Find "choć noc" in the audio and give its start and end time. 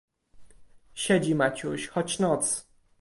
1.87-2.67